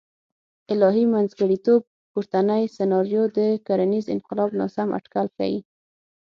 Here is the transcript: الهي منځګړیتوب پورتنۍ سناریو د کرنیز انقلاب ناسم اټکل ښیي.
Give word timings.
الهي 0.71 1.03
منځګړیتوب 1.13 1.81
پورتنۍ 2.11 2.63
سناریو 2.77 3.23
د 3.37 3.39
کرنیز 3.67 4.05
انقلاب 4.15 4.49
ناسم 4.59 4.87
اټکل 4.97 5.27
ښیي. 5.35 5.59